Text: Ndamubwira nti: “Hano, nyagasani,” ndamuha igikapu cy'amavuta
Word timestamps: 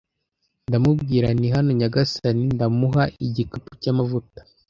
Ndamubwira 0.67 1.27
nti: 1.35 1.47
“Hano, 1.55 1.69
nyagasani,” 1.79 2.43
ndamuha 2.55 3.03
igikapu 3.25 3.69
cy'amavuta 3.81 4.39